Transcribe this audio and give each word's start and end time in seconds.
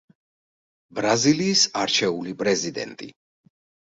ბრაზილიის 0.99 1.61
არჩეული 1.83 2.35
პრეზიდენტი. 2.39 3.11